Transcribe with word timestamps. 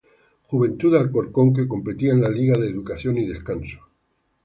Juventud 0.47 0.93
de 0.93 0.97
Alcorcón, 0.99 1.53
que 1.53 1.67
competía 1.67 2.11
en 2.13 2.21
la 2.23 2.29
Liga 2.31 2.57
de 2.57 2.67
Educación 2.69 3.19
y 3.19 3.27
Descanso. 3.27 3.77